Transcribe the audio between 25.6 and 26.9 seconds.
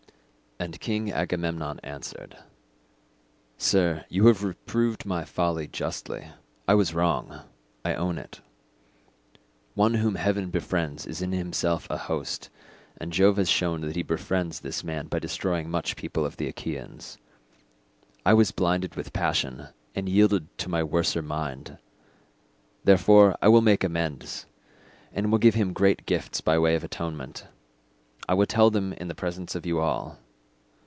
great gifts by way of